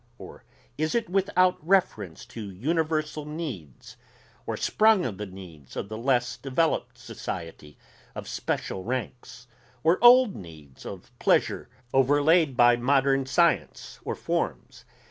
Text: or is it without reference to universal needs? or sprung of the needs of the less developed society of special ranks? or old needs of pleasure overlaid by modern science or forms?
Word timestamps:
or 0.17 0.43
is 0.79 0.95
it 0.95 1.11
without 1.11 1.59
reference 1.63 2.25
to 2.25 2.49
universal 2.49 3.23
needs? 3.23 3.97
or 4.47 4.57
sprung 4.57 5.05
of 5.05 5.19
the 5.19 5.27
needs 5.27 5.75
of 5.75 5.89
the 5.89 5.97
less 5.99 6.37
developed 6.37 6.97
society 6.97 7.77
of 8.15 8.27
special 8.27 8.83
ranks? 8.83 9.45
or 9.83 10.03
old 10.03 10.35
needs 10.35 10.87
of 10.87 11.11
pleasure 11.19 11.69
overlaid 11.93 12.57
by 12.57 12.75
modern 12.75 13.27
science 13.27 13.99
or 14.03 14.15
forms? 14.15 14.85